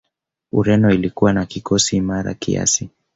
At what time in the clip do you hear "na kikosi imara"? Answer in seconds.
1.33-2.33